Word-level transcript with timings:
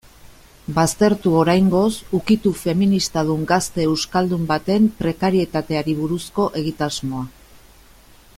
Baztertu, 0.77 1.33
oraingoz, 1.41 1.91
ukitu 2.19 2.53
feministadun 2.63 3.45
gazte 3.53 3.87
euskaldun 3.91 4.49
baten 4.55 4.89
prekarietateari 5.03 5.97
buruzko 6.01 6.51
egitasmoa. 6.63 7.25